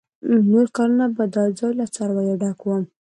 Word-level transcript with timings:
نور 0.51 0.67
کلونه 0.75 1.05
به 1.15 1.23
دا 1.35 1.43
ځای 1.59 1.73
له 1.79 1.85
څارویو 1.95 2.39
ډک 2.41 2.59
و. 2.65 2.69